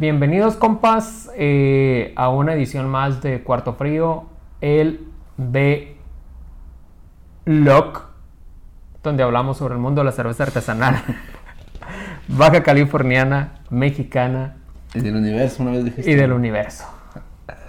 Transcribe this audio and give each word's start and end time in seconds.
Bienvenidos 0.00 0.56
compas 0.56 1.30
eh, 1.36 2.14
a 2.16 2.30
una 2.30 2.54
edición 2.54 2.88
más 2.88 3.20
de 3.20 3.42
Cuarto 3.42 3.74
Frío, 3.74 4.24
el 4.62 5.06
B 5.36 5.94
Lock, 7.44 8.06
donde 9.02 9.22
hablamos 9.22 9.58
sobre 9.58 9.74
el 9.74 9.80
mundo 9.80 10.00
de 10.00 10.06
la 10.06 10.12
cerveza 10.12 10.44
artesanal, 10.44 11.02
baja 12.28 12.62
californiana, 12.62 13.60
mexicana 13.68 14.56
Y 14.94 15.00
del 15.00 15.16
universo, 15.16 15.62
una 15.62 15.72
vez 15.72 15.84
dijiste. 15.84 16.10
y 16.10 16.14
del 16.14 16.32
universo. 16.32 16.86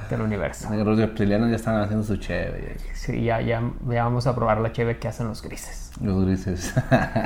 Del 0.10 0.22
universo. 0.22 0.74
Los 0.74 0.98
reptilianos 0.98 1.50
ya 1.50 1.58
están 1.58 1.82
haciendo 1.82 2.06
su 2.06 2.16
cheve. 2.16 2.78
Sí, 2.94 3.26
ya, 3.26 3.42
ya, 3.42 3.62
ya 3.90 4.06
vamos 4.06 4.26
a 4.26 4.34
probar 4.34 4.62
la 4.62 4.72
cheve 4.72 5.00
que 5.00 5.10
hacen 5.10 5.28
los 5.28 5.42
grises. 5.42 5.92
Los 6.02 6.26
grises. 6.26 6.74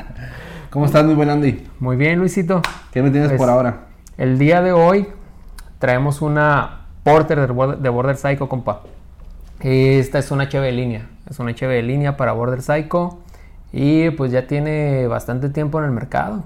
¿Cómo 0.72 0.88
estás, 0.88 1.06
mi 1.06 1.14
buen 1.14 1.30
Andy? 1.30 1.64
Muy 1.80 1.96
bien, 1.96 2.18
Luisito. 2.18 2.64
¿Qué 2.92 3.04
me 3.04 3.12
tienes 3.12 3.30
Pues, 3.30 3.40
por 3.40 3.52
ahora? 3.52 3.95
El 4.18 4.38
día 4.40 4.62
de 4.62 4.72
hoy 4.72 5.08
traemos 5.80 6.22
una 6.22 6.82
Porter 7.04 7.40
de 7.40 7.48
Border, 7.48 7.78
de 7.80 7.90
Border 7.90 8.16
Psycho, 8.16 8.48
compa. 8.48 8.82
Esta 9.60 10.20
es 10.20 10.32
una 10.32 10.48
cheve 10.50 10.68
de 10.68 10.72
línea. 10.72 11.08
Es 11.30 11.40
una 11.40 11.54
cheve 11.54 11.76
de 11.76 11.84
línea 11.84 12.18
para 12.18 12.32
Border 12.32 12.62
Psycho. 12.62 13.20
Y 13.72 14.10
pues 14.12 14.32
ya 14.32 14.48
tiene 14.48 15.08
bastante 15.08 15.50
tiempo 15.50 15.80
en 15.80 15.86
el 15.86 15.92
mercado. 15.92 16.44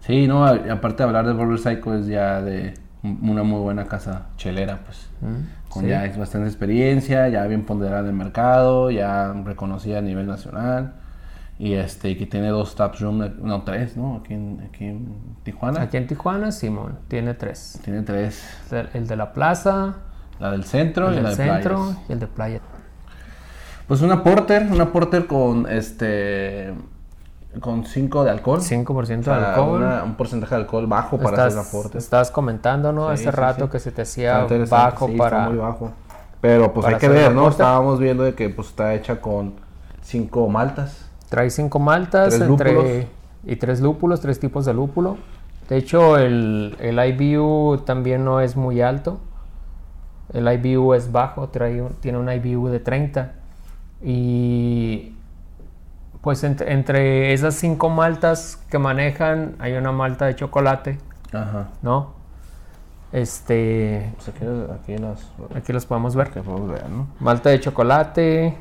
Sí, 0.00 0.26
no, 0.26 0.46
aparte 0.46 0.98
de 0.98 1.04
hablar 1.04 1.26
de 1.26 1.34
Border 1.34 1.58
Psycho 1.58 1.94
es 1.94 2.06
ya 2.06 2.40
de 2.40 2.74
un- 3.02 3.18
una 3.28 3.42
muy 3.42 3.60
buena 3.60 3.84
casa 3.84 4.26
chelera, 4.36 4.78
pues. 4.84 5.10
Con 5.68 5.82
sí. 5.82 5.88
ya 5.90 6.10
bastante 6.16 6.48
experiencia, 6.48 7.28
ya 7.28 7.44
bien 7.46 7.64
ponderada 7.64 8.00
en 8.00 8.06
el 8.06 8.12
mercado, 8.14 8.90
ya 8.90 9.32
reconocida 9.44 9.98
a 9.98 10.02
nivel 10.02 10.26
nacional. 10.26 10.94
Y 11.58 11.74
este, 11.74 12.16
que 12.16 12.26
tiene 12.26 12.48
dos 12.48 12.76
tap 12.76 12.94
room, 13.00 13.32
no, 13.40 13.62
tres, 13.62 13.96
¿no? 13.96 14.16
Aquí 14.22 14.34
en, 14.34 14.60
aquí 14.68 14.84
en 14.84 15.08
Tijuana. 15.42 15.82
Aquí 15.82 15.96
en 15.96 16.06
Tijuana, 16.06 16.52
Simón, 16.52 16.98
tiene 17.08 17.34
tres. 17.34 17.80
Tiene 17.84 18.02
tres. 18.02 18.42
El 18.70 18.88
el 18.94 19.06
de 19.08 19.16
la 19.16 19.32
plaza, 19.32 19.96
La 20.38 20.52
del 20.52 20.62
centro 20.64 21.08
el 21.08 21.14
y 21.14 21.16
del 21.16 21.24
la 21.24 21.30
de 21.30 21.36
centro 21.36 21.76
playas. 21.78 21.98
y 22.08 22.12
el 22.12 22.20
de 22.20 22.26
playa. 22.28 22.60
Pues 23.88 24.02
una 24.02 24.22
porter, 24.22 24.68
una 24.70 24.92
porter 24.92 25.26
con 25.26 25.66
este 25.68 26.74
con 27.60 27.84
5 27.86 28.22
de 28.24 28.30
alcohol. 28.30 28.60
5% 28.60 29.22
de 29.24 29.32
alcohol. 29.32 29.80
una- 29.82 30.04
un 30.04 30.14
porcentaje 30.14 30.54
de 30.54 30.60
alcohol 30.60 30.86
bajo 30.86 31.18
para 31.18 31.46
hacer 31.46 31.58
una 31.58 31.68
porter. 31.68 31.96
estabas 31.98 32.30
comentando, 32.30 32.92
¿no? 32.92 33.08
Sí, 33.08 33.14
Hace 33.14 33.24
sí, 33.24 33.30
rato 33.30 33.64
sí. 33.64 33.70
que 33.72 33.78
se 33.80 33.90
te 33.90 34.02
hacía 34.02 34.46
bajo 34.70 35.08
para... 35.16 35.48
muy 35.48 35.56
bajo. 35.56 35.90
Pero 36.40 36.72
pues 36.72 36.86
hay 36.86 36.96
que 36.96 37.08
ver, 37.08 37.32
¿no? 37.32 37.44
porter. 37.44 37.50
Estábamos 37.62 37.98
viendo 37.98 38.22
de 38.22 38.34
que 38.34 38.48
pues 38.50 38.68
está 38.68 38.94
hecha 38.94 39.20
con 39.20 39.54
5 40.02 40.48
maltas. 40.48 41.07
Trae 41.28 41.50
cinco 41.50 41.78
maltas 41.78 42.34
Tres 42.36 42.48
entre, 42.48 43.08
y 43.44 43.56
tres 43.56 43.80
lúpulos, 43.80 44.20
tres 44.20 44.40
tipos 44.40 44.64
de 44.64 44.74
lúpulo. 44.74 45.16
De 45.68 45.76
hecho, 45.76 46.16
el, 46.16 46.76
el 46.80 46.98
IBU 46.98 47.78
también 47.84 48.24
no 48.24 48.40
es 48.40 48.56
muy 48.56 48.80
alto. 48.80 49.20
El 50.32 50.50
IBU 50.50 50.94
es 50.94 51.12
bajo, 51.12 51.48
trae 51.48 51.82
tiene 52.00 52.18
un 52.18 52.30
IBU 52.30 52.68
de 52.68 52.80
30. 52.80 53.32
Y 54.02 55.14
pues 56.22 56.42
entre, 56.44 56.72
entre 56.72 57.32
esas 57.32 57.54
cinco 57.54 57.88
maltas 57.90 58.62
que 58.70 58.78
manejan, 58.78 59.56
hay 59.58 59.74
una 59.74 59.92
malta 59.92 60.26
de 60.26 60.34
chocolate, 60.34 60.98
Ajá. 61.32 61.68
¿no? 61.82 62.14
Este, 63.12 64.12
Pues 64.16 64.28
aquí, 64.28 64.44
aquí 64.74 64.98
las 64.98 65.26
aquí 65.54 65.72
los 65.72 65.86
podemos 65.86 66.14
ver. 66.14 66.30
que 66.30 66.42
podemos 66.42 66.70
ver, 66.70 66.88
¿no? 66.90 67.06
Malta 67.20 67.48
de 67.50 67.60
chocolate, 67.60 68.54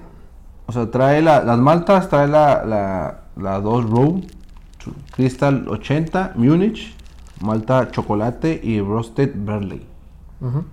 O 0.67 0.71
sea, 0.71 0.91
trae 0.91 1.21
la- 1.21 1.43
las 1.43 1.57
maltas, 1.57 2.09
trae 2.09 2.27
la, 2.27 2.63
la, 2.65 3.19
la 3.37 3.59
2 3.59 3.89
Row, 3.89 4.21
Crystal 5.15 5.67
80, 5.67 6.33
Munich, 6.35 6.95
malta 7.41 7.89
chocolate 7.91 8.59
y 8.61 8.79
Roasted 8.81 9.31
Barley. 9.35 9.85
Ujú. 10.41 10.65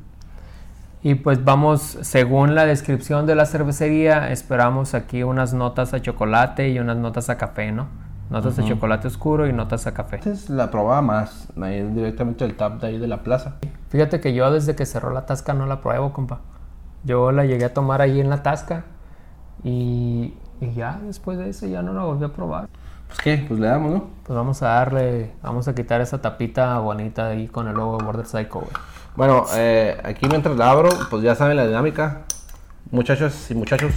Y 1.03 1.16
pues 1.16 1.44
vamos, 1.44 1.99
según 2.00 2.55
la 2.55 2.65
descripción 2.65 3.27
de 3.27 3.34
la 3.34 3.44
cervecería, 3.47 4.31
esperamos 4.31 4.94
aquí 4.94 5.22
unas 5.22 5.53
notas 5.53 5.93
a 5.93 6.00
chocolate 6.00 6.71
y 6.71 6.78
unas 6.78 6.97
notas 6.97 7.28
a 7.28 7.37
café, 7.37 7.72
¿no? 7.72 7.87
Notas 8.31 8.56
de 8.56 8.65
chocolate 8.65 9.06
oscuro 9.09 9.47
y 9.47 9.53
notas 9.53 9.87
a 9.87 9.93
café. 9.93 10.16
Antes 10.16 10.49
la 10.49 10.71
probaba 10.71 11.03
más, 11.03 11.49
ahí 11.61 11.82
directamente 11.82 12.44
el 12.47 12.56
tap 12.56 12.81
de 12.81 12.87
ahí 12.87 12.99
de 12.99 13.06
la 13.06 13.19
plaza. 13.22 13.56
Fíjate 13.91 14.19
que 14.21 14.32
yo 14.32 14.50
desde 14.50 14.75
que 14.75 14.87
cerró 14.87 15.11
la 15.12 15.26
tasca 15.26 15.53
no 15.53 15.66
la 15.66 15.82
pruebo, 15.82 16.15
compa. 16.15 16.41
Yo 17.05 17.32
la 17.32 17.44
llegué 17.44 17.66
a 17.66 17.75
tomar 17.75 18.00
ahí 18.00 18.19
en 18.19 18.31
la 18.31 18.43
tasca 18.43 18.84
y, 19.64 20.34
y 20.60 20.72
ya 20.75 21.00
después 21.04 21.38
de 21.38 21.50
eso 21.50 21.66
ya 21.66 21.82
no 21.82 21.92
la 21.94 22.04
volví 22.04 22.25
a 22.25 22.32
probar. 22.32 22.69
Pues 23.08 23.20
qué, 23.20 23.44
pues 23.48 23.60
le 23.60 23.66
damos, 23.69 23.92
¿no? 23.92 24.10
Pues 24.25 24.36
vamos 24.36 24.62
a 24.62 24.69
darle, 24.69 25.36
vamos 25.42 25.69
a 25.69 25.75
quitar 25.75 26.00
esa 26.00 26.20
tapita 26.22 26.78
bonita 26.80 27.28
ahí 27.28 27.48
con 27.48 27.69
el 27.69 27.76
logo 27.76 27.98
de 27.98 28.04
Border 28.04 28.26
Psycho, 28.26 28.60
güey. 28.60 28.72
Bueno, 29.16 29.47
eh, 29.54 30.00
aquí 30.04 30.28
mientras 30.28 30.56
la 30.56 30.70
abro, 30.70 30.91
pues 31.10 31.22
ya 31.22 31.34
saben 31.36 31.56
la 31.56 31.66
dinámica. 31.66 32.25
Muchachos 32.91 33.50
y 33.50 33.54
muchachos. 33.54 33.92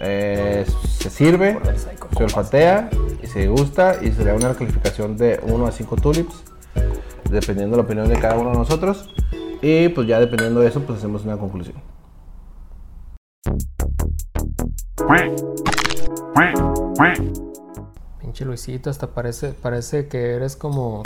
eh, 0.00 0.66
se 0.98 1.10
sirve, 1.10 1.60
se 2.16 2.24
olfatea 2.24 2.90
y 3.22 3.26
se 3.26 3.48
gusta 3.48 3.96
y 4.02 4.12
se 4.12 4.24
le 4.24 4.30
da 4.30 4.36
una 4.36 4.54
calificación 4.54 5.16
de 5.16 5.40
1 5.44 5.66
a 5.66 5.72
5 5.72 5.96
tulips, 5.96 6.44
dependiendo 7.30 7.76
de 7.76 7.82
la 7.82 7.86
opinión 7.86 8.08
de 8.08 8.18
cada 8.18 8.36
uno 8.38 8.50
de 8.52 8.58
nosotros. 8.58 9.08
Y 9.62 9.88
pues 9.90 10.08
ya 10.08 10.18
dependiendo 10.20 10.60
de 10.60 10.68
eso, 10.68 10.80
pues 10.82 10.98
hacemos 10.98 11.24
una 11.24 11.36
conclusión. 11.36 11.76
Pinche 18.20 18.44
Luisito, 18.44 18.90
hasta 18.90 19.08
parece, 19.08 19.50
parece 19.52 20.08
que 20.08 20.34
eres 20.34 20.56
como 20.56 21.02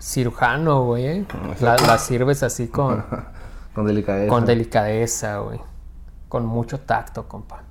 cirujano, 0.00 0.84
güey. 0.84 1.06
¿eh? 1.06 1.26
La, 1.60 1.76
la 1.76 1.98
sirves 1.98 2.42
así 2.42 2.68
con, 2.68 3.04
Con 3.74 3.86
delicadeza. 3.86 4.28
con 4.28 4.46
delicadeza, 4.46 5.38
güey. 5.38 5.60
Con 6.28 6.46
mucho 6.46 6.80
tacto, 6.80 7.28
compa. 7.28 7.62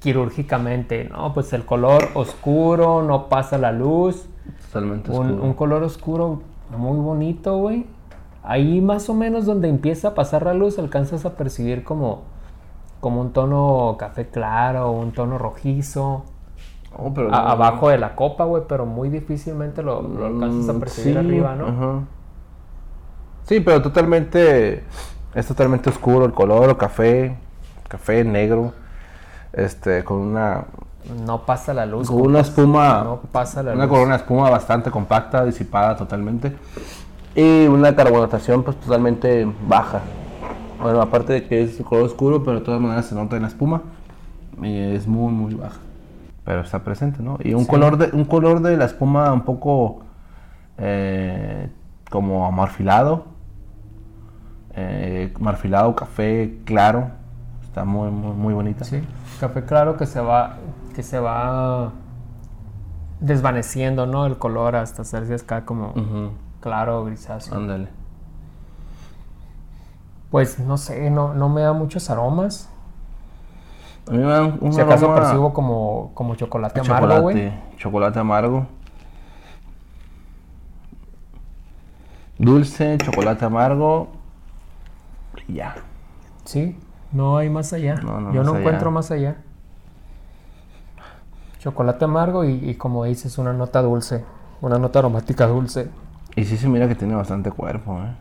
Quirúrgicamente, 0.00 1.04
¿no? 1.04 1.32
Pues 1.34 1.52
el 1.52 1.64
color 1.64 2.08
oscuro, 2.14 3.02
no 3.02 3.28
pasa 3.28 3.58
la 3.58 3.70
luz. 3.72 4.26
Totalmente 4.66 5.10
Un, 5.10 5.26
oscuro. 5.26 5.42
un 5.44 5.54
color 5.54 5.82
oscuro 5.82 6.42
muy 6.76 6.98
bonito, 6.98 7.56
güey. 7.58 7.86
Ahí 8.42 8.80
más 8.80 9.08
o 9.10 9.14
menos 9.14 9.44
donde 9.46 9.68
empieza 9.68 10.08
a 10.08 10.14
pasar 10.14 10.44
la 10.44 10.54
luz, 10.54 10.78
alcanzas 10.78 11.24
a 11.26 11.34
percibir 11.36 11.84
como, 11.84 12.22
como 13.00 13.20
un 13.20 13.32
tono 13.32 13.96
café 13.98 14.28
claro, 14.28 14.90
un 14.92 15.12
tono 15.12 15.36
rojizo. 15.38 16.24
Oh, 16.96 17.12
pero 17.14 17.28
a- 17.28 17.42
no- 17.42 17.48
abajo 17.48 17.88
de 17.90 17.98
la 17.98 18.14
copa, 18.16 18.44
güey, 18.44 18.64
pero 18.68 18.86
muy 18.86 19.08
difícilmente 19.10 19.82
lo, 19.82 20.02
lo 20.02 20.26
alcanzas 20.26 20.68
a 20.68 20.72
Mm, 20.72 20.80
percibir 20.80 21.12
sí, 21.12 21.18
arriba, 21.18 21.54
¿no? 21.54 21.66
ajá. 21.66 22.00
Sí, 23.44 23.60
pero 23.60 23.82
totalmente. 23.82 24.84
Es 25.34 25.46
totalmente 25.46 25.90
oscuro 25.90 26.24
el 26.24 26.32
color, 26.32 26.76
café, 26.76 27.36
café 27.88 28.24
negro. 28.24 28.72
Este, 29.52 30.02
con 30.04 30.18
una. 30.18 30.64
No 31.24 31.44
pasa 31.46 31.72
la 31.74 31.86
luz. 31.86 32.08
Con 32.08 32.20
una 32.22 32.40
espuma. 32.40 33.02
No 33.04 33.20
pasa 33.32 33.62
la 33.62 33.72
una 33.72 33.84
luz. 33.84 33.92
corona 33.92 34.16
de 34.16 34.22
espuma 34.22 34.50
bastante 34.50 34.90
compacta, 34.90 35.44
disipada 35.44 35.96
totalmente. 35.96 36.56
Y 37.34 37.66
una 37.66 37.94
carbonatación, 37.94 38.62
pues 38.62 38.76
totalmente 38.80 39.50
baja. 39.66 40.00
Bueno, 40.82 41.00
aparte 41.00 41.32
de 41.34 41.46
que 41.46 41.62
es 41.62 41.76
color 41.82 42.04
oscuro, 42.04 42.42
pero 42.42 42.58
de 42.58 42.64
todas 42.64 42.80
maneras 42.80 43.06
se 43.06 43.14
nota 43.14 43.36
en 43.36 43.42
la 43.42 43.48
espuma. 43.48 43.82
Y 44.62 44.78
es 44.94 45.06
muy, 45.06 45.32
muy 45.32 45.54
baja. 45.54 45.78
Pero 46.44 46.62
está 46.62 46.82
presente, 46.82 47.22
¿no? 47.22 47.38
Y 47.42 47.54
un, 47.54 47.66
color, 47.66 47.98
de, 47.98 48.16
un 48.16 48.24
color 48.24 48.60
de 48.60 48.76
la 48.76 48.86
espuma 48.86 49.32
un 49.32 49.42
poco 49.42 50.00
eh, 50.78 51.70
como 52.10 52.46
amarfilado. 52.46 53.26
Eh, 54.74 55.32
marfilado, 55.38 55.94
café 55.94 56.58
claro. 56.64 57.10
Está 57.62 57.84
muy, 57.84 58.10
muy, 58.10 58.34
muy 58.34 58.54
bonita. 58.54 58.84
Sí, 58.84 59.00
café 59.38 59.64
claro 59.64 59.96
que 59.96 60.06
se 60.06 60.20
va, 60.20 60.56
que 60.94 61.04
se 61.04 61.20
va 61.20 61.92
desvaneciendo, 63.20 64.06
¿no? 64.06 64.26
El 64.26 64.38
color 64.38 64.74
hasta 64.74 65.02
hacerse 65.02 65.34
acá 65.34 65.64
como 65.64 65.92
claro, 66.60 67.04
grisáceo. 67.04 67.56
Ándale. 67.56 67.88
Pues 70.30 70.60
no 70.60 70.76
sé, 70.78 71.10
no, 71.10 71.34
no 71.34 71.48
me 71.48 71.62
da 71.62 71.72
muchos 71.72 72.08
aromas. 72.08 72.70
A 74.08 74.12
mí 74.12 74.18
me 74.18 74.24
da 74.24 74.42
un, 74.44 74.72
Si 74.72 74.80
acaso 74.80 75.06
aroma 75.06 75.22
percibo 75.22 75.52
como, 75.52 76.12
como 76.14 76.34
chocolate 76.36 76.80
amargo, 76.80 77.22
güey. 77.22 77.36
chocolate, 77.36 77.76
chocolate 77.76 78.18
amargo. 78.18 78.66
Dulce, 82.38 82.96
chocolate 82.98 83.44
amargo. 83.44 84.08
Y 85.48 85.54
ya. 85.54 85.76
Sí, 86.44 86.78
no 87.12 87.36
hay 87.36 87.50
más 87.50 87.72
allá. 87.72 87.96
No, 87.96 88.20
no, 88.20 88.32
Yo 88.32 88.44
no 88.44 88.56
encuentro 88.56 88.90
más 88.90 89.10
allá. 89.10 89.42
Chocolate 91.58 92.04
amargo 92.04 92.44
y, 92.44 92.70
y 92.70 92.74
como 92.76 93.04
dices, 93.04 93.36
una 93.36 93.52
nota 93.52 93.82
dulce. 93.82 94.24
Una 94.60 94.78
nota 94.78 95.00
aromática 95.00 95.46
dulce. 95.46 95.90
Y 96.36 96.44
sí 96.44 96.56
se 96.56 96.68
mira 96.68 96.88
que 96.88 96.94
tiene 96.94 97.14
bastante 97.14 97.50
cuerpo, 97.50 97.98
¿eh? 98.02 98.14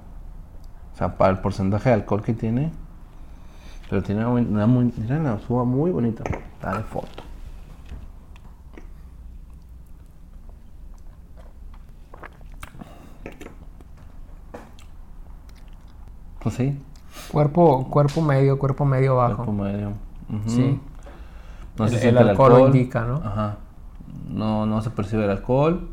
O 0.94 0.98
sea, 0.98 1.18
para 1.18 1.32
el 1.32 1.40
porcentaje 1.40 1.90
de 1.90 1.96
alcohol 1.96 2.24
que 2.24 2.34
tiene. 2.34 2.72
Pero 3.90 4.04
tiene 4.04 4.26
una, 4.26 4.42
una 4.42 4.68
muy, 4.68 4.94
mira, 4.98 5.18
una 5.18 5.40
suba 5.40 5.64
muy 5.64 5.92
bonita. 5.92 6.24
Dale 6.62 6.84
foto. 6.84 7.24
Pues 16.40 16.56
sí. 16.56 16.80
Cuerpo, 17.32 17.88
cuerpo 17.90 18.22
medio, 18.22 18.58
cuerpo 18.58 18.86
medio 18.86 19.16
bajo. 19.18 19.36
Cuerpo 19.38 19.54
medio. 19.54 19.92
Sí. 20.48 20.80
No 21.78 21.86
el, 21.86 21.92
se 21.92 22.10
el, 22.10 22.18
alcohol 22.18 22.52
el, 22.52 22.56
alcohol 22.56 22.76
indica, 22.76 23.06
¿no? 23.06 23.16
Ajá. 23.24 23.58
No, 24.30 24.66
no 24.66 24.82
se 24.82 24.90
percibe 24.90 25.26
el 25.26 25.32
alcohol. 25.32 25.90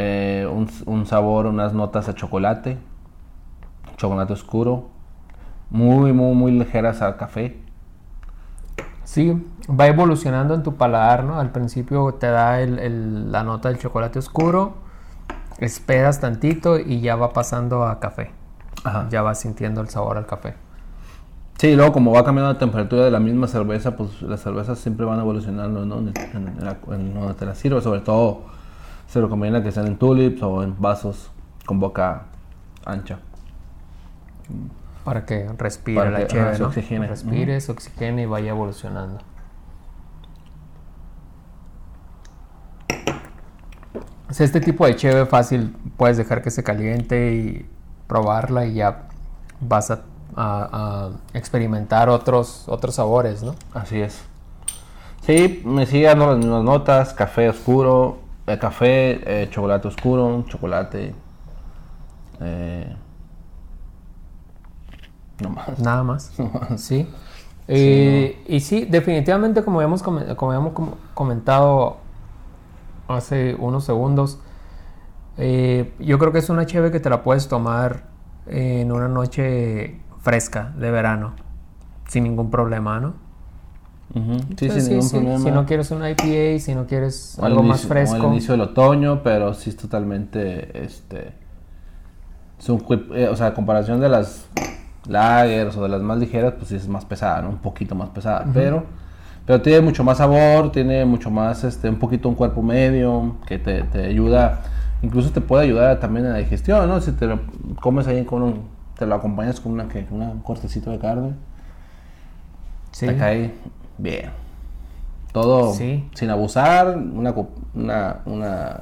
Eh, 0.00 0.46
un, 0.48 0.68
un 0.86 1.06
sabor, 1.06 1.46
unas 1.46 1.72
notas 1.74 2.08
a 2.08 2.14
chocolate. 2.14 2.78
Chocolate 3.96 4.32
oscuro. 4.32 4.86
Muy, 5.70 6.12
muy, 6.12 6.34
muy 6.36 6.52
ligeras 6.52 7.02
a 7.02 7.16
café. 7.16 7.58
Sí, 9.02 9.42
va 9.68 9.88
evolucionando 9.88 10.54
en 10.54 10.62
tu 10.62 10.76
paladar, 10.76 11.24
¿no? 11.24 11.40
Al 11.40 11.50
principio 11.50 12.14
te 12.14 12.28
da 12.28 12.60
el- 12.60 12.78
el- 12.78 13.32
la 13.32 13.42
nota 13.42 13.68
del 13.70 13.78
chocolate 13.78 14.18
oscuro, 14.20 14.74
esperas 15.58 16.20
tantito 16.20 16.78
y 16.78 17.00
ya 17.00 17.16
va 17.16 17.32
pasando 17.32 17.84
a 17.84 17.98
café. 17.98 18.30
Ajá. 18.84 19.08
Ya 19.10 19.22
vas 19.22 19.40
sintiendo 19.40 19.80
el 19.80 19.88
sabor 19.88 20.16
al 20.18 20.26
café. 20.26 20.54
Sí, 21.58 21.74
luego 21.74 21.92
como 21.92 22.12
va 22.12 22.22
cambiando 22.22 22.52
la 22.52 22.58
temperatura 22.58 23.04
de 23.04 23.10
la 23.10 23.18
misma 23.18 23.48
cerveza, 23.48 23.96
pues 23.96 24.22
las 24.22 24.40
cervezas 24.40 24.78
siempre 24.78 25.04
van 25.04 25.18
evolucionando, 25.18 25.84
¿no? 25.84 25.98
En, 25.98 26.08
en- 26.34 26.48
en 26.56 26.64
la- 26.64 26.76
en 26.94 27.14
donde 27.14 27.34
te 27.34 27.46
las 27.46 27.58
sirve, 27.58 27.80
sobre 27.80 28.00
todo 28.00 28.42
se 29.08 29.20
recomienda 29.20 29.62
que 29.62 29.72
sean 29.72 29.86
en 29.88 29.96
tulips 29.98 30.42
o 30.42 30.62
en 30.62 30.80
vasos 30.80 31.30
con 31.66 31.80
boca 31.80 32.26
ancha. 32.84 33.18
Para 35.04 35.24
que 35.26 35.48
respire 35.58 35.96
Para 35.98 36.10
la 36.10 36.26
que, 36.26 36.38
ajá, 36.40 36.54
se 36.54 36.60
¿no? 36.62 36.68
oxigene. 36.68 37.06
Respire, 37.08 37.60
se 37.60 37.72
oxigene 37.72 38.22
y 38.22 38.26
vaya 38.26 38.50
evolucionando. 38.50 39.18
Este 44.38 44.60
tipo 44.60 44.86
de 44.86 44.94
cheve 44.94 45.24
fácil 45.26 45.74
puedes 45.96 46.16
dejar 46.16 46.42
que 46.42 46.50
se 46.50 46.62
caliente 46.62 47.32
y 47.34 47.66
probarla 48.06 48.66
y 48.66 48.74
ya 48.74 49.08
vas 49.60 49.90
a, 49.90 50.00
a- 50.36 51.10
a 51.32 51.38
experimentar 51.38 52.08
otros, 52.10 52.64
otros 52.68 52.94
sabores, 52.96 53.42
¿no? 53.42 53.54
Así 53.72 54.00
es. 54.00 54.22
Sí, 55.22 55.62
me 55.64 55.86
sigue 55.86 56.06
dando 56.06 56.26
las 56.26 56.38
mismas 56.38 56.62
notas, 56.62 57.14
café 57.14 57.48
oscuro, 57.48 58.18
eh, 58.48 58.58
café, 58.58 59.42
eh, 59.44 59.48
chocolate 59.50 59.88
oscuro, 59.88 60.44
chocolate... 60.48 61.14
Eh, 62.40 62.96
no 65.42 65.50
más. 65.50 65.78
Nada 65.78 66.02
más. 66.02 66.32
Sí. 66.76 67.06
Eh, 67.70 68.42
Y 68.48 68.60
sí, 68.60 68.86
definitivamente, 68.86 69.62
como 69.62 69.78
habíamos, 69.78 70.02
como 70.02 70.20
habíamos 70.50 70.72
com- 70.72 70.94
comentado 71.14 71.98
hace 73.08 73.54
unos 73.58 73.84
segundos, 73.84 74.38
eh, 75.38 75.94
yo 76.00 76.18
creo 76.18 76.32
que 76.32 76.38
es 76.38 76.50
una 76.50 76.66
cheve 76.66 76.90
que 76.90 77.00
te 77.00 77.10
la 77.10 77.22
puedes 77.22 77.48
tomar 77.48 78.04
en 78.46 78.92
una 78.92 79.08
noche 79.08 80.00
fresca 80.20 80.72
de 80.78 80.90
verano, 80.90 81.34
sin 82.08 82.24
ningún 82.24 82.50
problema, 82.50 83.00
¿no? 83.00 83.14
Sí, 84.14 84.20
Entonces, 84.20 84.84
sin 84.84 84.88
ningún 84.94 85.08
sí, 85.08 85.16
problema. 85.16 85.38
Si 85.44 85.50
no 85.50 85.66
quieres 85.66 85.90
una 85.90 86.10
IPA, 86.10 86.58
si 86.60 86.74
no 86.74 86.86
quieres 86.86 87.38
O 87.38 87.44
algo 87.44 87.62
más 87.62 87.80
inicio- 87.84 87.88
o 87.88 87.92
al 87.92 88.06
fresco. 88.08 88.26
inicio 88.28 88.52
del 88.52 88.60
otoño, 88.62 89.22
pero 89.22 89.52
sí 89.54 89.70
es 89.70 89.76
totalmente, 89.76 90.82
este, 90.82 91.32
es 92.58 92.68
un 92.68 92.80
cuip- 92.80 93.14
eh, 93.14 93.28
o 93.28 93.36
sea, 93.36 93.48
a 93.48 93.54
comparación 93.54 94.00
de 94.00 94.08
las 94.08 94.46
lagers 95.06 95.76
o 95.76 95.82
de 95.82 95.88
las 95.88 96.00
más 96.02 96.18
ligeras, 96.18 96.54
pues 96.56 96.68
sí 96.68 96.76
es 96.76 96.88
más 96.88 97.04
pesada, 97.04 97.42
¿no? 97.42 97.50
Un 97.50 97.58
poquito 97.58 97.94
más 97.94 98.08
pesada, 98.10 98.46
pero, 98.52 98.84
pero 99.46 99.62
tiene 99.62 99.80
mucho 99.80 100.02
más 100.04 100.18
sabor, 100.18 100.72
tiene 100.72 101.04
mucho 101.04 101.30
más, 101.30 101.64
este, 101.64 101.88
un 101.88 101.98
poquito 101.98 102.28
un 102.28 102.34
cuerpo 102.34 102.62
medio, 102.62 103.36
que 103.46 103.58
te, 103.58 103.82
te 103.84 104.06
ayuda, 104.06 104.62
incluso 105.02 105.30
te 105.30 105.40
puede 105.40 105.64
ayudar 105.64 106.00
también 106.00 106.26
en 106.26 106.32
la 106.32 106.38
digestión, 106.38 106.88
¿no? 106.88 107.00
Si 107.00 107.12
te 107.12 107.26
lo 107.26 107.40
comes 107.80 108.06
ahí 108.08 108.24
con 108.24 108.42
un, 108.42 108.62
te 108.98 109.06
lo 109.06 109.14
acompañas 109.14 109.60
con 109.60 109.72
una, 109.72 109.86
que 109.88 110.06
una- 110.10 110.30
un 110.30 110.40
cortecito 110.40 110.90
de 110.90 110.98
carne, 110.98 111.32
Sí. 113.06 113.14
cae 113.18 113.54
bien. 113.98 114.30
Todo 115.32 115.72
Sí. 115.74 116.08
sin 116.14 116.30
abusar, 116.30 116.96
una, 116.96 117.34
una, 117.74 118.20
una 118.24 118.80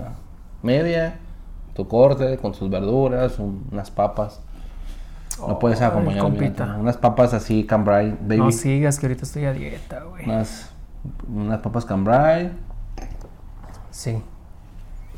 media, 0.63 1.19
tu 1.75 1.87
corte 1.89 2.39
con 2.39 2.55
sus 2.55 2.71
verduras, 2.71 3.39
un- 3.39 3.67
unas 3.73 3.91
papas. 3.91 4.41
No 5.47 5.59
puedes 5.59 5.81
Ay, 5.83 5.89
acompañar 5.89 6.23
compita. 6.23 6.77
unas 6.81 6.97
papas 6.97 7.35
así 7.35 7.65
cambrai, 7.65 8.17
baby. 8.23 8.39
No 8.39 8.53
sigas, 8.53 8.99
que 8.99 9.07
ahorita 9.07 9.25
estoy 9.25 9.45
a 9.45 9.53
dieta, 9.53 10.03
güey. 10.05 10.25
unas, 10.25 10.71
unas 11.29 11.59
papas 11.61 11.85
cambrai. 11.85 12.53
Sí. 13.91 14.23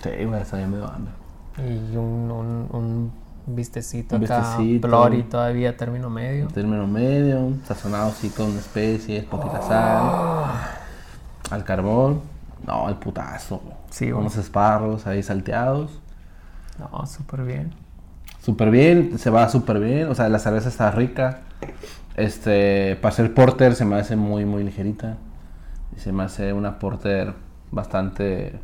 Sí, 0.03 0.11
güey, 0.25 0.41
está 0.43 0.57
bien 0.57 0.71
medio 0.71 0.87
hambre. 0.89 1.13
Y 1.59 1.97
un, 1.97 2.31
un, 2.31 2.69
un 2.73 3.13
vistecito 3.55 4.17
Un 4.17 4.25
acá, 4.25 4.39
vistecito. 4.59 4.89
Todavía, 5.31 5.77
término 5.77 6.11
medio. 6.11 6.49
Término 6.49 6.87
medio, 6.87 7.53
sazonado 7.65 8.09
así 8.11 8.31
con 8.31 8.57
especies, 8.57 9.25
poquita 9.25 9.61
Oh. 9.61 9.69
sal. 9.69 10.45
Al 11.51 11.65
carbón. 11.65 12.21
No, 12.67 12.89
el 12.89 12.97
putazo. 12.97 13.63
Sí, 13.91 14.13
unos 14.13 14.37
esparros 14.37 15.07
ahí 15.07 15.23
salteados. 15.23 16.01
No, 16.79 17.07
súper 17.07 17.45
bien. 17.45 17.73
Súper 18.41 18.71
bien, 18.71 19.19
se 19.19 19.31
va 19.31 19.49
súper 19.49 19.81
bien. 19.81 20.09
O 20.09 20.15
sea, 20.15 20.29
la 20.29 20.39
cerveza 20.39 20.69
está 20.69 20.91
rica. 20.91 21.41
Este, 22.17 22.97
para 22.97 23.15
ser 23.15 23.33
porter 23.35 23.75
se 23.75 23.85
me 23.85 23.97
hace 23.97 24.17
muy, 24.17 24.45
muy 24.45 24.65
ligerita. 24.65 25.17
Y 25.97 26.01
se 26.01 26.13
me 26.13 26.25
hace 26.25 26.53
una 26.53 26.79
porter 26.79 27.35
bastante 27.71 28.59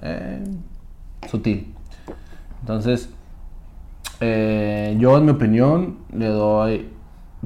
eh, 0.00 0.44
sutil. 1.28 1.74
Entonces, 2.60 3.10
eh, 4.20 4.96
yo 4.98 5.16
en 5.18 5.24
mi 5.24 5.30
opinión 5.32 5.98
le 6.12 6.26
doy 6.28 6.88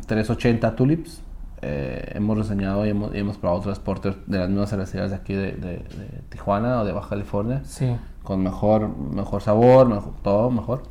380 0.07 0.75
tulips. 0.77 1.23
Eh, 1.65 2.13
hemos 2.17 2.37
reseñado 2.37 2.85
y 2.87 2.89
hemos, 2.91 3.15
y 3.15 3.19
hemos 3.19 3.37
probado 3.39 3.61
otras 3.61 3.79
porters 3.79 4.17
de 4.27 4.39
las 4.39 4.49
mismas 4.49 4.71
cervecerías 4.71 5.11
de 5.11 5.17
aquí 5.17 5.33
de, 5.35 5.53
de- 5.53 5.77
de 5.79 6.23
Tijuana 6.29 6.81
o 6.81 6.85
de 6.85 6.91
Baja 6.93 7.11
California 7.11 7.61
Sí. 7.65 7.97
con 8.25 8.43
mejor, 8.43 8.89
mejor 8.89 9.43
sabor, 9.43 9.87
mejor, 9.89 10.13
todo 10.23 10.51
mejor. 10.51 10.83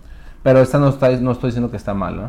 Pero 0.43 0.59
esta 0.61 0.79
no, 0.79 0.87
está, 0.87 1.09
no 1.17 1.31
estoy 1.31 1.49
diciendo 1.49 1.69
que 1.71 1.77
está 1.77 1.93
mal, 1.93 2.15
¿no? 2.15 2.23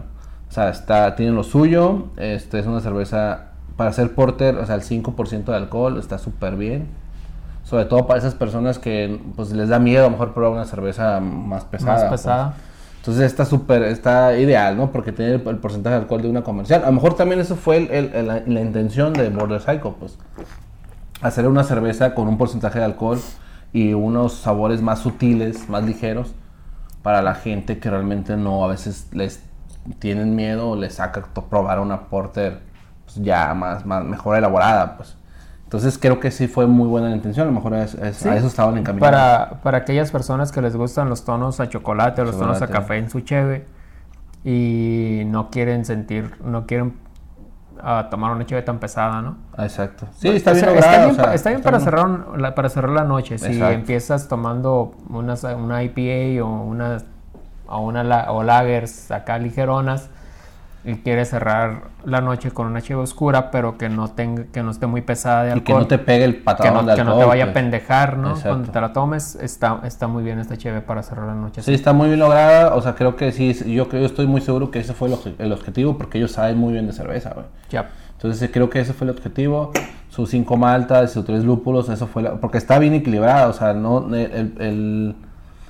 O 0.49 0.53
sea, 0.53 0.69
está, 0.71 1.15
tiene 1.15 1.33
lo 1.33 1.45
suyo. 1.45 2.07
Este 2.17 2.59
es 2.59 2.67
una 2.67 2.81
cerveza 2.81 3.53
para 3.77 3.91
hacer 3.91 4.13
porter, 4.15 4.57
o 4.57 4.67
sea, 4.67 4.75
el 4.75 4.83
5% 4.83 5.45
de 5.53 5.57
alcohol 5.57 5.97
está 5.99 6.19
súper 6.19 6.57
bien. 6.57 6.89
Sobre 7.63 7.85
todo 7.85 8.09
para 8.09 8.19
esas 8.19 8.35
personas 8.35 8.81
que 8.81 9.21
pues 9.37 9.53
les 9.53 9.69
da 9.69 9.79
miedo 9.79 10.01
a 10.01 10.07
lo 10.07 10.11
mejor 10.11 10.35
probar 10.35 10.53
una 10.53 10.65
cerveza 10.65 11.21
más 11.21 11.65
pesada. 11.65 11.93
Más 11.93 12.05
pues. 12.09 12.11
Entonces 13.03 13.25
está 13.25 13.45
súper, 13.45 13.83
está 13.83 14.39
ideal, 14.39 14.77
¿no? 14.77 14.93
Porque 14.93 15.11
tiene 15.11 15.33
el, 15.33 15.41
porcentaje 15.41 15.97
de 15.97 16.03
alcohol 16.03 16.23
de 16.23 16.31
una 16.31 16.43
comercial. 16.43 16.85
A 16.85 16.87
lo 16.87 16.93
mejor 16.93 17.15
también 17.15 17.41
eso 17.41 17.57
fue 17.57 17.81
la, 17.81 18.61
intención 18.61 19.13
de 19.13 19.29
Border 19.29 19.61
Psycho, 19.61 19.97
pues. 19.99 20.17
Hacer 21.21 21.49
una 21.49 21.65
cerveza 21.65 22.15
con 22.15 22.29
un 22.29 22.39
porcentaje 22.39 22.79
de 22.79 22.85
alcohol 22.85 23.19
y 23.73 23.93
unos 23.93 24.35
sabores 24.35 24.83
más 24.83 25.01
sutiles, 25.01 25.69
más 25.69 25.83
ligeros, 25.83 26.33
para 27.03 27.23
la 27.23 27.35
gente 27.35 27.81
que 27.81 27.91
realmente 27.91 28.37
no, 28.37 28.65
a 28.65 28.69
veces 28.69 29.09
les 29.11 29.43
tienen 29.99 30.37
miedo 30.37 30.71
o 30.71 30.77
les 30.77 30.95
saca 30.95 31.27
probar 31.51 31.81
una 31.81 32.03
porter 32.03 32.61
pues, 33.05 33.17
ya 33.17 33.53
más, 33.53 33.85
más, 33.85 34.05
mejor 34.05 34.37
elaborada, 34.37 34.97
pues. 34.97 35.17
Entonces 35.73 35.97
creo 35.99 36.21
que 36.21 36.31
sí 36.31 36.49
fue 36.49 36.67
muy 36.67 36.87
buena 36.87 37.09
la 37.09 37.17
intención, 37.17 37.45
a 37.47 37.51
lo 37.51 37.55
mejor 37.57 37.73
es- 37.73 37.95
es- 37.95 38.19
Sí. 38.19 38.29
a 38.29 38.37
eso 38.37 38.47
estaban 38.47 38.77
encaminados. 38.77 39.11
Para, 39.11 39.61
para 39.63 39.79
aquellas 39.79 40.11
personas 40.11 40.53
que 40.53 40.61
les 40.61 40.77
gustan 40.77 41.09
los 41.09 41.25
tonos 41.25 41.61
a 41.61 41.69
chocolate 41.71 42.21
o 42.21 42.25
los 42.27 42.39
tonos 42.39 42.59
a 42.59 42.67
Chocolate. 42.67 42.73
café 42.83 42.99
en 42.99 43.09
su 43.09 43.21
cheve 43.21 43.65
y 44.45 45.23
no 45.27 45.49
quieren 45.49 45.87
sentir, 45.87 46.31
no 46.45 46.67
quieren 46.67 46.93
ah, 47.83 48.09
tomar 48.11 48.33
una 48.33 48.45
cheve 48.45 48.61
tan 48.61 48.79
pesada, 48.81 49.23
¿no? 49.23 49.39
Exacto. 49.59 50.07
Sí, 50.19 50.29
está 50.29 50.51
O 50.51 50.55
bien 50.55 50.65
sea, 50.67 50.75
logrado. 50.75 50.93
Está 50.93 51.05
bien, 51.07 51.11
o 51.11 51.25
sea, 51.25 51.35
está 51.35 51.49
bien 51.49 51.61
está 51.61 51.71
para, 51.71 51.79
bien- 51.79 51.85
cerrar 51.85 52.39
la, 52.41 52.55
para 52.55 52.69
cerrar 52.69 52.91
la 52.91 53.05
noche. 53.05 53.39
Si 53.39 53.47
Exacto. 53.47 53.73
empiezas 53.75 54.29
tomando 54.29 54.95
unas, 55.09 55.43
una 55.45 55.83
IPA 55.83 56.45
o 56.45 56.65
una, 56.65 56.99
o 57.67 57.81
una 57.81 58.31
o 58.31 58.43
lagers 58.43 59.11
acá 59.11 59.39
ligeronas 59.39 60.11
y 60.85 60.95
quieres 60.97 61.31
cerrar 61.31 61.83
la 62.05 62.21
noche 62.21 62.51
con 62.51 62.67
una 62.67 62.83
cheve 62.83 63.01
oscura, 63.03 63.53
pero 63.53 63.79
que 63.79 63.89
no 63.89 64.09
tenga, 64.09 64.45
que 64.53 64.63
no 64.65 64.73
esté 64.73 64.87
muy 64.87 65.01
pesada 65.01 65.45
de 65.45 65.49
Y 65.51 65.53
alcohol. 65.53 65.65
que 65.65 65.73
no 65.75 65.87
te 65.87 65.99
pegue 65.99 66.25
el 66.25 66.35
que 66.37 66.41
patadón 66.43 66.87
no, 66.87 66.91
de 66.91 66.97
que 66.97 67.05
no 67.05 67.11
alcohol, 67.13 67.23
te 67.25 67.29
vaya 67.29 67.43
a 67.45 67.47
pues. 67.47 67.55
pendejar, 67.55 68.17
¿no? 68.19 68.31
Exacto. 68.31 68.49
Cuando 68.49 68.73
te 68.73 68.81
la 68.81 68.93
tomes, 68.93 69.35
está, 69.37 69.81
está 69.85 70.09
muy 70.09 70.25
bien 70.25 70.41
esta 70.41 70.57
cheve 70.57 70.81
para 70.81 71.03
cerrar 71.05 71.27
la 71.29 71.35
noche. 71.35 71.63
Sí, 71.63 71.73
está 71.73 71.93
muy 71.93 72.09
bien 72.09 72.19
lograda. 72.19 72.75
O 72.75 72.83
sea, 72.83 72.95
creo 72.97 73.15
que 73.15 73.31
sí. 73.31 73.53
Yo, 73.73 73.89
yo 73.89 73.99
estoy 73.99 74.27
muy 74.27 74.41
seguro 74.41 74.73
que 74.73 74.81
ese 74.81 74.93
fue 74.93 75.07
el, 75.09 75.15
obje- 75.15 75.35
el 75.39 75.53
objetivo 75.53 75.97
porque 75.97 76.19
ellos 76.19 76.33
saben 76.33 76.59
muy 76.59 76.73
bien 76.73 76.87
de 76.89 76.93
cerveza, 76.93 77.31
güey. 77.33 77.47
Ya. 77.71 77.91
Entonces 78.15 78.51
creo 78.53 78.69
que 78.69 78.81
ese 78.81 78.93
fue 78.93 79.05
el 79.07 79.11
objetivo. 79.13 79.71
Sus 80.09 80.31
cinco 80.31 80.57
maltas, 80.57 81.13
sus 81.13 81.25
tres 81.25 81.45
lúpulos, 81.45 81.89
eso 81.89 82.07
fue 82.09 82.23
la- 82.23 82.35
porque 82.35 82.59
está 82.59 82.79
bien 82.81 82.95
equilibrada. 82.95 83.47
O 83.49 83.53
sea, 83.53 83.73
no 83.73 84.09
el, 84.15 84.53
el, 84.59 85.15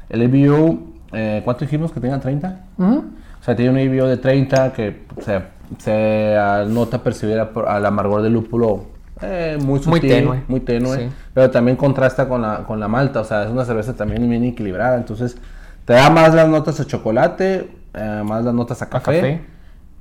el 0.09 0.23
ABU, 0.23 0.93
eh, 1.13 1.43
¿cuánto 1.45 1.65
dijimos 1.67 1.93
que 1.93 2.01
tenga 2.01 2.19
30? 2.19 2.61
Ujú. 2.79 3.05
O 3.43 3.45
sea, 3.45 3.57
tiene 3.57 3.73
un 3.73 3.79
ABU 4.01 4.07
de 4.09 4.17
30 4.19 4.73
que 4.73 5.03
se, 5.21 5.43
se 5.79 6.37
nota 6.69 7.03
percibir 7.03 7.41
a- 7.41 7.51
al 7.67 7.85
amargor 7.85 8.23
del 8.23 8.33
lúpulo 8.35 8.85
eh, 9.21 9.59
muy 9.61 9.79
sutil, 9.81 9.91
Muy 9.91 10.01
tenue. 10.01 10.43
muy 10.49 10.61
tenue, 10.61 10.97
Sí. 10.97 11.09
pero 11.35 11.51
también 11.51 11.77
contrasta 11.77 12.29
con 12.29 12.43
la, 12.43 12.59
con 12.65 12.79
la 12.81 12.89
malta, 12.89 13.21
o 13.21 13.25
sea, 13.25 13.45
es 13.45 13.51
una 13.51 13.65
cerveza 13.65 13.95
también 13.95 14.29
bien 14.29 14.43
equilibrada, 14.45 14.97
entonces 14.97 15.37
te 15.85 15.93
da 15.93 16.09
más 16.11 16.35
las 16.35 16.49
notas 16.49 16.79
de 16.79 16.87
chocolate, 16.87 17.69
eh, 17.95 18.23
más 18.25 18.45
las 18.45 18.55
notas 18.55 18.81
a 18.83 18.87
A 18.87 18.89
café, 18.91 19.17
café. 19.21 19.41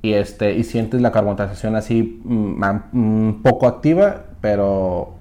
y 0.02 0.12
este 0.14 0.54
y 0.54 0.64
sientes 0.64 1.00
la 1.00 1.12
carbonatación 1.12 1.76
así 1.76 2.20
mm, 2.24 2.62
un 2.92 3.40
poco 3.44 3.66
activa, 3.68 4.22
pero 4.40 5.14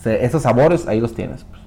se- 0.00 0.24
esos 0.24 0.42
sabores 0.42 0.86
ahí 0.86 1.00
los 1.00 1.14
tienes, 1.14 1.44
pues, 1.44 1.60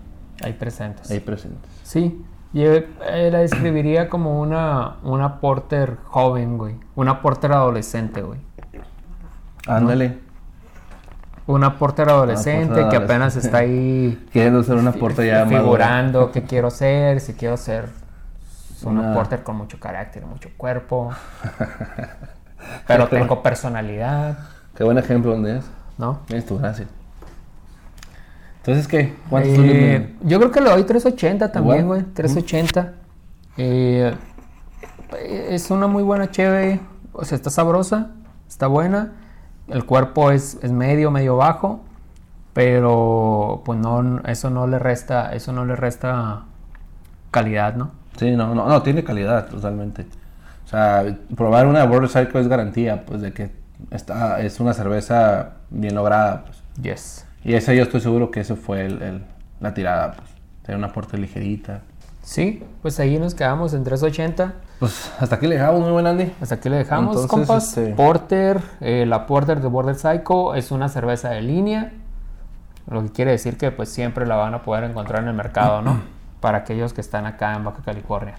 Ahí 0.43 0.53
presentes. 0.53 1.09
ahí 1.11 1.19
presentes. 1.19 1.69
Sí, 1.83 2.21
yo 2.53 2.71
eh, 2.73 3.29
la 3.31 3.39
describiría 3.39 4.09
como 4.09 4.39
una, 4.39 4.97
una 5.03 5.39
porter 5.39 5.97
joven, 6.05 6.57
güey. 6.57 6.75
Una 6.95 7.21
porter 7.21 7.51
adolescente, 7.53 8.21
güey. 8.21 8.39
Ándale, 9.67 10.19
Una 11.47 11.77
porter 11.77 12.09
adolescente 12.09 12.67
porter 12.81 12.89
que 12.89 12.95
apenas 12.97 13.35
está 13.35 13.59
ahí 13.59 14.27
queriendo 14.33 14.61
ser 14.63 14.75
una 14.75 14.91
puerta 14.91 15.23
ya 15.25 15.45
madura. 15.45 15.59
figurando 15.61 16.31
qué 16.31 16.43
quiero 16.43 16.69
ser, 16.69 17.19
si 17.21 17.33
quiero 17.33 17.55
ser 17.57 17.89
una, 18.83 19.01
Una- 19.01 19.13
porter 19.13 19.43
con 19.43 19.55
mucho 19.55 19.79
carácter, 19.79 20.25
mucho 20.25 20.49
cuerpo. 20.57 21.11
pero 22.87 23.07
tengo 23.07 23.41
personalidad, 23.41 24.37
Qué 24.75 24.83
buen 24.83 24.97
ejemplo 24.97 25.31
donde 25.31 25.57
es. 25.57 25.65
¿no? 25.97 26.19
Es 26.29 26.45
tu 26.45 26.57
gracia. 26.57 26.87
Entonces, 28.63 28.87
¿qué? 28.87 29.13
¿Cuántos 29.29 29.59
Eh, 29.59 30.15
yo 30.21 30.39
creo 30.39 30.49
que 30.49 30.61
le 30.61 30.69
doy 30.69 30.83
380 30.83 31.51
también, 31.51 31.85
güey. 31.85 32.03
380. 32.03 32.93
Eh, 33.57 34.15
es 35.19 35.69
una 35.69 35.87
muy 35.87 36.01
buena 36.01 36.31
cheve. 36.31 36.79
O 37.11 37.25
sea, 37.25 37.35
está 37.35 37.49
sabrosa, 37.49 38.11
está 38.47 38.67
buena. 38.67 39.11
El 39.67 39.85
cuerpo 39.85 40.31
es, 40.31 40.57
es 40.61 40.71
medio, 40.71 41.11
medio 41.11 41.35
bajo. 41.35 41.81
Pero 42.53 43.63
pues 43.65 43.79
no, 43.79 44.21
eso 44.27 44.49
no 44.49 44.65
le 44.65 44.79
resta, 44.79 45.33
eso 45.33 45.51
no 45.51 45.65
le 45.65 45.75
resta 45.75 46.43
calidad, 47.31 47.75
¿no? 47.75 47.91
Sí, 48.15 48.31
no, 48.31 48.55
no, 48.55 48.69
no, 48.69 48.81
tiene 48.81 49.03
calidad 49.03 49.47
totalmente. 49.47 50.05
O 50.63 50.67
sea, 50.69 51.03
probar 51.35 51.67
una 51.67 51.83
Border 51.83 52.09
Cycle 52.09 52.39
es 52.39 52.47
garantía, 52.47 53.05
pues, 53.05 53.21
de 53.21 53.33
que 53.33 53.51
está, 53.91 54.39
es 54.39 54.61
una 54.61 54.73
cerveza 54.73 55.55
bien 55.69 55.95
lograda, 55.95 56.45
pues. 56.45 56.63
Yes. 56.81 57.25
Y 57.43 57.53
esa 57.53 57.73
yo 57.73 57.83
estoy 57.83 58.01
seguro 58.01 58.31
que 58.31 58.39
eso 58.39 58.55
fue 58.55 58.85
el- 58.85 59.01
el- 59.01 59.25
la 59.59 59.73
tirada, 59.73 60.13
pues. 60.13 60.29
Tener 60.63 60.77
una 60.77 60.91
puerta 60.93 61.17
ligerita. 61.17 61.81
Sí, 62.21 62.63
pues 62.81 62.99
ahí 63.01 63.19
nos 63.19 63.35
quedamos 63.35 63.73
en 63.73 63.83
380. 63.83 64.53
Pues 64.79 65.11
hasta 65.19 65.35
aquí 65.35 65.47
le 65.47 65.55
dejamos, 65.55 65.81
muy 65.81 65.91
buen 65.91 66.07
Andy. 66.07 66.31
Hasta 66.39 66.55
aquí 66.55 66.69
le 66.69 66.77
dejamos, 66.77 67.15
Entonces, 67.17 67.29
compas. 67.29 67.77
este- 67.77 67.93
Porter, 67.95 68.61
eh, 68.79 69.05
la 69.05 69.25
Porter 69.25 69.59
de 69.59 69.67
Border 69.67 69.95
Psycho 69.95 70.55
es 70.55 70.71
una 70.71 70.87
cerveza 70.87 71.29
de 71.31 71.41
línea. 71.41 71.91
Lo 72.89 73.03
que 73.03 73.09
quiere 73.11 73.31
decir 73.31 73.57
que 73.57 73.71
pues 73.71 73.89
siempre 73.89 74.25
la 74.25 74.35
van 74.37 74.53
a 74.53 74.61
poder 74.63 74.85
encontrar 74.85 75.21
en 75.23 75.29
el 75.29 75.33
mercado, 75.35 75.81
¿no? 75.81 76.01
Para 76.39 76.59
aquellos 76.59 76.93
que 76.93 77.01
están 77.01 77.25
acá 77.25 77.55
en 77.55 77.63
Baja 77.65 77.81
California. 77.83 78.35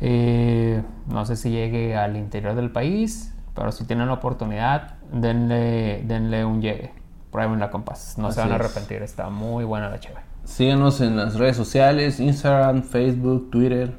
Eh, 0.00 0.82
no 1.06 1.24
sé 1.26 1.36
si 1.36 1.50
llegue 1.50 1.96
al 1.96 2.16
interior 2.16 2.54
del 2.54 2.70
país, 2.70 3.34
pero 3.54 3.72
si 3.72 3.84
tienen 3.84 4.08
la 4.08 4.14
oportunidad, 4.14 4.94
denle, 5.12 6.02
denle 6.06 6.44
un 6.46 6.60
llegue. 6.62 6.92
Pruébenla, 7.32 7.70
compas. 7.70 8.18
No 8.18 8.30
se 8.30 8.40
van 8.40 8.52
a 8.52 8.56
es. 8.56 8.60
arrepentir. 8.60 9.02
Está 9.02 9.30
muy 9.30 9.64
buena 9.64 9.88
la 9.88 9.98
chévere. 9.98 10.20
Síguenos 10.44 11.00
en 11.00 11.16
las 11.16 11.36
redes 11.36 11.56
sociales, 11.56 12.20
Instagram, 12.20 12.82
Facebook, 12.82 13.50
Twitter. 13.50 13.96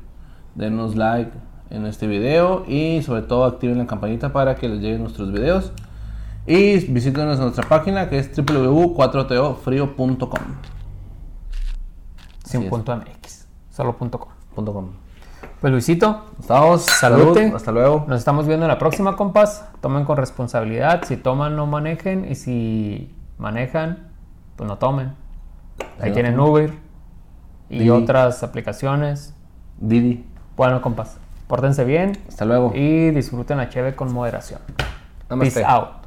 Denos 0.55 0.95
like 0.95 1.31
en 1.71 1.87
este 1.87 2.05
video 2.05 2.63
y 2.67 3.01
sobre 3.01 3.23
todo 3.23 3.45
activen 3.45 3.79
la 3.79 3.87
campanita 3.87 4.31
para 4.31 4.53
que 4.55 4.69
les 4.69 4.81
lleguen 4.81 5.01
nuestros 5.01 5.31
videos. 5.31 5.71
Y 6.45 6.77
visítenos 6.91 7.37
en 7.37 7.45
nuestra 7.45 7.67
página 7.67 8.07
que 8.07 8.19
es 8.19 8.29
www.4tofrio.com. 8.35 10.39
Sin 12.45 12.69
punto 12.69 12.95
MX. 12.95 13.47
Solo 13.71 13.97
punto 13.97 14.19
com. 14.19 14.29
Punto 14.53 14.73
com. 14.73 14.89
Pues 15.59 15.71
Luisito, 15.71 16.25
Estamos. 16.39 16.83
Salud, 16.83 17.35
Hasta 17.55 17.71
luego. 17.71 18.05
Nos 18.07 18.19
estamos 18.19 18.45
viendo 18.45 18.65
en 18.65 18.69
la 18.69 18.77
próxima, 18.77 19.15
compas. 19.15 19.65
Tomen 19.81 20.05
con 20.05 20.17
responsabilidad. 20.17 21.03
Si 21.05 21.17
toman, 21.17 21.55
no 21.55 21.65
manejen. 21.65 22.29
Y 22.29 22.35
si 22.35 23.11
manejan, 23.43 24.07
pues 24.55 24.67
no 24.67 24.77
tomen. 24.77 25.13
Ahí 26.01 26.11
tienen. 26.13 26.39
Uber 26.39 26.71
y 27.69 27.79
Didi. 27.79 27.89
otras 27.89 28.41
aplicaciones. 28.41 29.35
Didi. 29.79 30.25
Bueno, 30.55 30.81
compas, 30.81 31.17
pórtense 31.47 31.83
bien 31.83 32.17
Hasta 32.29 32.45
luego. 32.45 32.71
y 32.73 33.11
disfruten 33.11 33.57
la 33.57 33.69
cheve 33.69 33.95
con 33.95 34.13
moderación. 34.13 34.61
Namaste. 35.29 35.61
Peace 35.61 35.65
out. 35.65 36.02